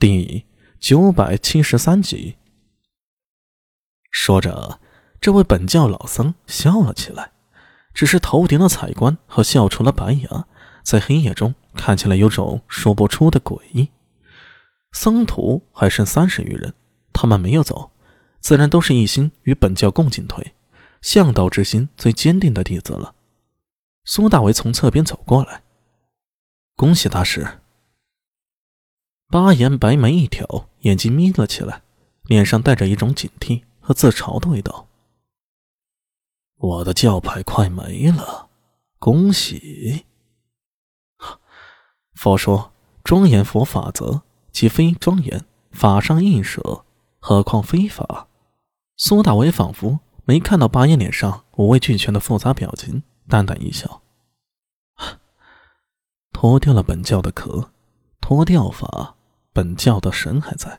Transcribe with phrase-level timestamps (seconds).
[0.00, 0.46] 第
[0.78, 2.36] 九百七十三集。
[4.12, 4.78] 说着，
[5.20, 7.32] 这位本教老僧笑了起来，
[7.92, 10.46] 只是头顶的彩冠和笑出了白牙，
[10.84, 13.88] 在黑夜中看起来有种说不出的诡异。
[14.92, 16.72] 僧徒还剩三十余人，
[17.12, 17.90] 他们没有走，
[18.38, 20.54] 自然都是一心与本教共进退、
[21.02, 23.16] 向道之心最坚定的弟子了。
[24.04, 25.64] 苏大为从侧边走过来，
[26.76, 27.58] 恭喜大师。
[29.30, 31.82] 巴颜白眉一挑，眼睛眯了起来，
[32.22, 34.88] 脸上带着一种警惕和自嘲的味道。
[36.56, 38.48] 我的教派快没了，
[38.98, 40.06] 恭喜！
[42.14, 42.72] 佛说
[43.04, 46.86] 庄严佛法则，即非庄严，法上应舍，
[47.18, 48.28] 何况非法？
[48.96, 54.00] 苏大伟仿佛没看到巴颜脸上五味俱全的复杂表情，淡淡一笑
[56.32, 57.70] ：“脱掉了本教的壳，
[58.22, 59.16] 脱掉法。”
[59.58, 60.78] 本教的神还在，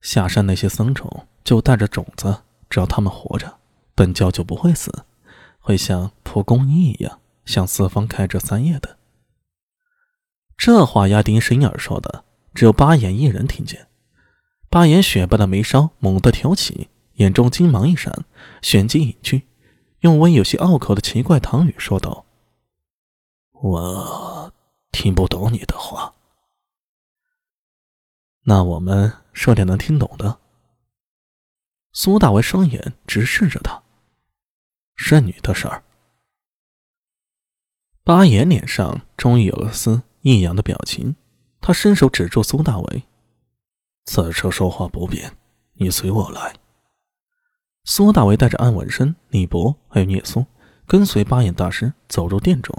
[0.00, 2.38] 下山那些僧众就带着种子，
[2.70, 3.58] 只要他们活着，
[3.94, 5.04] 本教就不会死，
[5.58, 8.96] 会像蒲公英一样向四方开枝散叶的。
[10.56, 13.88] 这话压低声音说的，只有八眼一人听见。
[14.70, 18.24] 八眼雪白的眉梢猛地挑起，眼中金芒一闪，
[18.62, 19.46] 旋即隐去，
[20.00, 22.24] 用温有些拗口的奇怪唐语说道
[23.52, 24.54] ：“我
[24.92, 26.14] 听不懂你的话。”
[28.48, 30.38] 那我们说点能听懂的。
[31.92, 33.82] 苏大为双眼直视着他。
[34.96, 35.84] 圣女的事儿。
[38.04, 41.14] 巴颜脸上终于有了丝异样的表情，
[41.60, 43.02] 他伸手指住苏大为
[44.10, 45.36] ：“此处说话不便，
[45.74, 46.54] 你随我来。”
[47.84, 50.46] 苏大为带着安文生、李博还有聂苏，
[50.86, 52.74] 跟随巴眼大师走入殿中。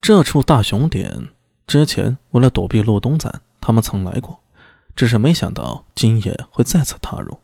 [0.00, 1.28] 这处大雄殿
[1.68, 3.42] 之前为了躲避陆东赞。
[3.60, 4.40] 他们曾来过，
[4.96, 7.38] 只是没想到今夜会再次踏入。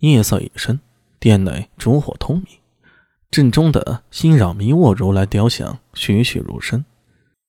[0.00, 0.80] 夜色已深，
[1.18, 2.46] 殿内烛火通明，
[3.30, 6.84] 正中的心扰迷卧如来雕像栩栩如生。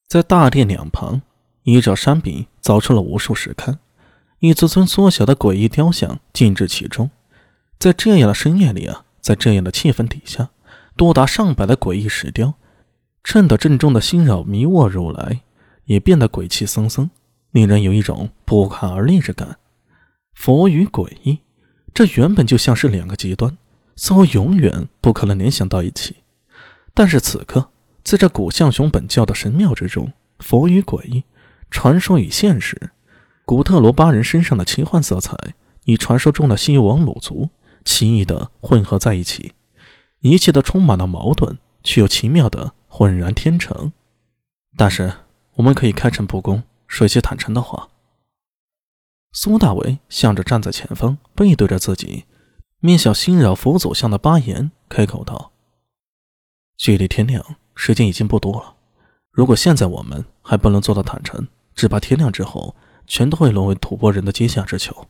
[0.08, 1.22] 在大殿两旁，
[1.64, 3.78] 依照山壁凿出了无数石龛，
[4.40, 7.10] 一尊尊缩小的诡异雕像静置其中。
[7.78, 10.50] 在这样的深夜里啊，在这样的气氛底下，
[10.96, 12.54] 多达上百的诡异石雕，
[13.24, 15.42] 衬得正中的心扰迷卧如来
[15.86, 17.10] 也变得鬼气森森。
[17.56, 19.60] 令人有一种不寒而栗之感。
[20.34, 21.40] 佛与诡异，
[21.94, 23.58] 这原本就像是两个极端，
[23.96, 26.18] 似乎永远不可能联想到一起。
[26.94, 27.70] 但是此刻，
[28.04, 31.24] 在这古象雄本教的神庙之中，佛与诡异，
[31.72, 32.92] 传说与现实，
[33.46, 35.38] 古特罗巴人身上的奇幻色彩
[35.86, 37.48] 与传说中的西王鲁族
[37.86, 39.54] 奇异的混合在一起，
[40.20, 43.94] 一切都充满了矛盾，却又奇妙的浑然天成。
[44.76, 45.14] 但是，
[45.54, 46.62] 我们可以开诚布公。
[46.88, 47.90] 说些坦诚的话。
[49.32, 52.26] 苏大为向着站在前方、背对着自己、
[52.80, 55.52] 面向心扰佛祖像的巴颜开口道
[56.78, 58.78] ：“距离天亮，时间已经不多了。
[59.32, 65.08] 如果现在我们还不能做到坦诚，只怕天亮之后，全都会沦为吐蕃人的阶下之囚。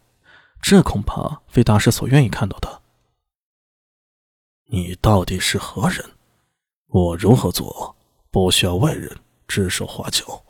[0.60, 2.82] 这恐怕非大师所愿意看到的。
[4.70, 6.04] 你到底是何人？
[6.88, 7.96] 我如何做，
[8.32, 10.42] 不需要外人指手画脚。”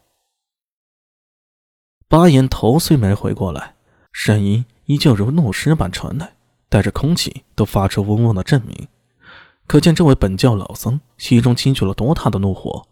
[2.07, 3.73] 巴颜头虽没回过来，
[4.11, 6.35] 声音依旧如怒狮般传来，
[6.69, 8.87] 带着空气都发出嗡嗡的震鸣。
[9.65, 12.87] 可见这位本教老僧心中积聚了多大的怒火。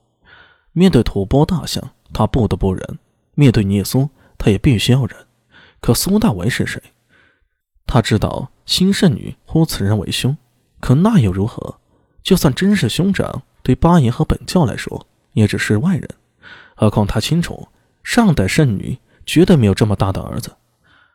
[0.71, 2.97] 面对吐蕃大象，他不得不忍；
[3.35, 4.09] 面对聂苏，
[4.39, 5.15] 他也必须要忍。
[5.79, 6.81] 可苏大为是谁？
[7.85, 10.35] 他知道新圣女呼此人为兄，
[10.79, 11.77] 可那又如何？
[12.23, 16.09] 就算真是兄长，对巴颜和本教来说，也只是外人。
[16.75, 17.67] 何况他清楚，
[18.03, 18.99] 上代圣女。
[19.25, 20.57] 绝对没有这么大的儿子。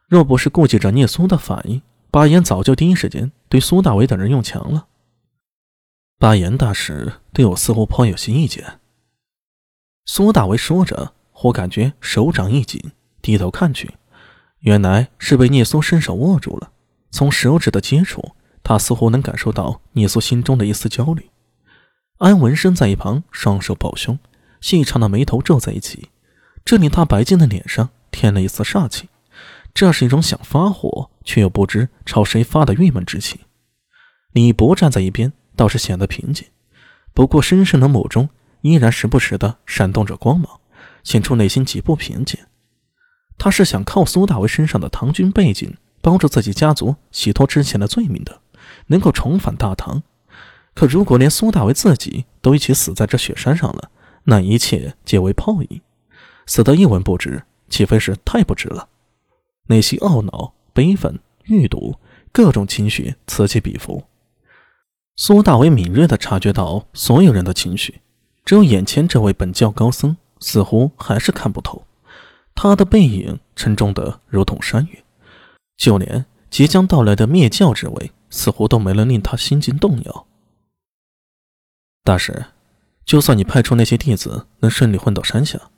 [0.06, 4.86] 若不是顾及着聂苏的反应，巴颜早就第一时间对苏大伟等人用强了。
[6.18, 8.80] 巴颜大使对我似乎颇有些意见。
[10.06, 13.92] 苏大为说着，忽感觉手掌一紧，低头看去，
[14.60, 16.72] 原来是被聂苏伸手握住了。
[17.10, 18.32] 从手指的接触，
[18.62, 21.28] 他似乎能感受到聂苏心中的一丝焦虑。
[22.16, 24.18] 安文生在一旁双手抱胸，
[24.62, 26.08] 细长的眉头皱在一起，
[26.68, 27.88] 这令他白净的脸上。
[28.10, 29.08] 添了一丝煞气，
[29.72, 33.38] 这是一种想发火却又不知朝谁发的郁闷之情。
[34.32, 36.48] 李博站在一边，倒是显得平静，
[37.14, 38.28] 不过深深的眸中
[38.60, 40.60] 依然时不时的闪动着光芒，
[41.04, 42.38] 显出内心极不平静。
[43.38, 48.40] 他是想靠苏大为身上的唐军背景，帮助自己家族洗脱之前的罪名的，
[48.88, 50.02] 能够重返大唐。
[50.74, 53.90] 可如果连苏大为自己都一起死在这雪山上了，
[54.24, 55.80] 那一切皆为泡影，
[56.48, 57.44] 死得一文不值。
[57.70, 58.88] 岂非是太不值了？
[59.66, 61.96] 内心懊恼、悲愤、欲赌，
[62.32, 64.04] 各种情绪此起彼伏。
[65.16, 68.00] 苏大为敏锐地察觉到所有人的情绪，
[68.46, 71.84] 只有眼前这位本教高僧似乎还是看不透。
[72.54, 75.04] 他的背影沉重得如同山岳，
[75.76, 80.26] 就连即将到来的灭教之位，似乎都没能令他心惊动摇。
[82.02, 82.46] 大师，
[83.04, 85.70] 就算你派出那些弟子能顺利混到山下，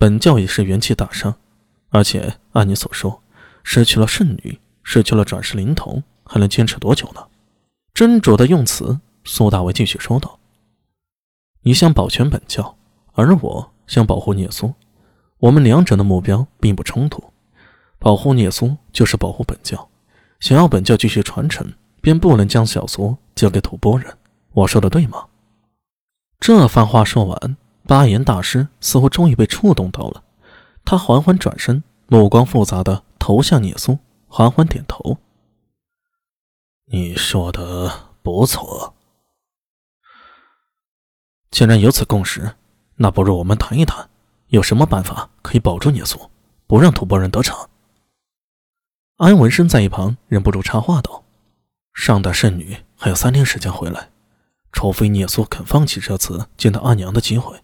[0.00, 1.36] 本教也是元气大伤。
[1.90, 3.22] 而且按你所说，
[3.62, 7.20] 失去了圣女，失去了转世灵童，还能坚持多久呢？
[7.92, 10.38] 斟酌的用词，苏大为继续说道
[11.64, 12.78] ：“你想保全本教，
[13.12, 14.72] 而我想保护聂苏，
[15.36, 17.22] 我们两者的目标并不冲突。
[17.98, 19.90] 保护聂苏就是保护本教，
[20.38, 21.70] 想要本教继续传承，
[22.00, 24.16] 便不能将小苏交给吐蕃人。
[24.52, 25.26] 我说的对吗？”
[26.40, 27.56] 这番话说完，
[27.90, 30.22] 巴颜大师似乎终于被触动到了。
[30.84, 33.98] 他缓缓转身，目光复杂的投向聂苏，
[34.28, 35.18] 缓缓点头
[36.86, 38.94] ：“你说的不错。
[41.50, 42.54] 既然有此共识，
[42.94, 44.08] 那不如我们谈一谈，
[44.50, 46.30] 有什么办法可以保住聂苏，
[46.68, 47.68] 不让吐蕃人得逞？”
[49.18, 51.24] 安文生在一旁忍不住插话道
[51.92, 54.10] ：“上代圣女还有三天时间回来。”
[54.70, 57.60] 除非聂苏肯放弃这次见到阿娘的机会，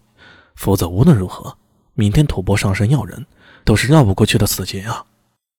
[0.57, 1.55] 否则无论如何，
[1.93, 3.25] 明天吐蕃上山要人，
[3.63, 5.05] 都是绕不过去的死结啊！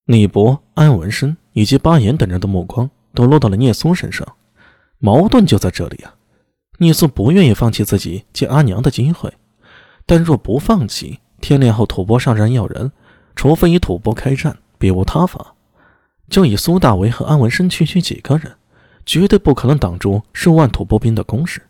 [0.05, 4.27] 李博、安文生以及巴颜等人的目光都落到了聂苏身上，
[4.99, 6.15] 矛盾就在这里啊！
[6.79, 9.33] 聂苏不愿意放弃自己见阿娘的机会，
[10.05, 12.93] 但若不放弃，天亮后吐蕃上山要人，
[13.35, 15.55] 除非与吐蕃开战，别无他法。
[16.29, 18.53] 就以苏大为和安文生区区几个人。
[19.07, 21.63] 绝对不可能挡住数万吐蕃兵的攻势，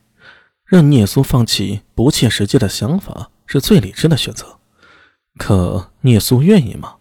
[0.68, 4.60] 让聂苏放弃不切实际的想法是最理智的选择。
[5.38, 6.96] 可聂苏愿意吗？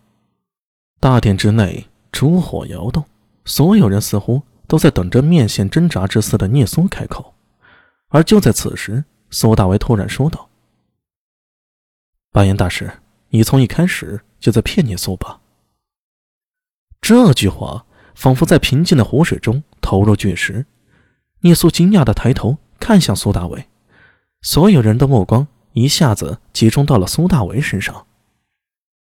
[1.00, 3.04] 大殿之内，烛火摇动，
[3.46, 7.36] 所有人似乎都在等着面现挣扎之色的聂苏开口。
[8.08, 10.50] 而就在此时，苏大为突然说道
[12.32, 15.42] ：“白岩大师，你从一开始就在骗聂苏吧？”
[17.02, 17.84] 这句话。
[18.18, 20.66] 仿佛在平静的湖水中投入巨石，
[21.42, 23.66] 聂苏惊讶地抬头看向苏大伟，
[24.42, 28.07] 所有人的目光一下子集中到了苏大伟身上。